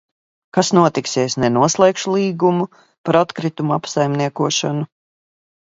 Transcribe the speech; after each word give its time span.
Kas 0.57 0.69
notiks, 0.77 1.13
ja 1.19 1.25
es 1.31 1.35
nenoslēgšu 1.43 2.15
līgumu 2.15 2.67
par 2.81 3.21
atkritumu 3.21 3.79
apsaimniekošanu? 3.79 4.93